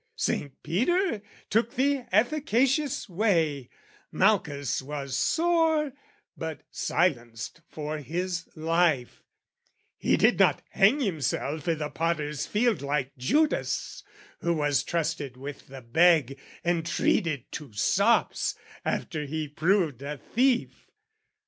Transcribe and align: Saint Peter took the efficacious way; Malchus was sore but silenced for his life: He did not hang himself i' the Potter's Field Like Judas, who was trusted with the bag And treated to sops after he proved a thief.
Saint 0.15 0.63
Peter 0.63 1.21
took 1.51 1.75
the 1.75 2.07
efficacious 2.11 3.07
way; 3.07 3.69
Malchus 4.11 4.81
was 4.81 5.15
sore 5.15 5.93
but 6.35 6.61
silenced 6.71 7.61
for 7.69 7.99
his 7.99 8.49
life: 8.55 9.21
He 9.99 10.17
did 10.17 10.39
not 10.39 10.63
hang 10.71 11.01
himself 11.01 11.67
i' 11.69 11.75
the 11.75 11.91
Potter's 11.91 12.47
Field 12.47 12.81
Like 12.81 13.15
Judas, 13.15 14.03
who 14.39 14.55
was 14.55 14.83
trusted 14.83 15.37
with 15.37 15.67
the 15.67 15.83
bag 15.83 16.39
And 16.63 16.83
treated 16.83 17.51
to 17.51 17.71
sops 17.73 18.55
after 18.83 19.25
he 19.25 19.47
proved 19.47 20.01
a 20.01 20.17
thief. 20.17 20.87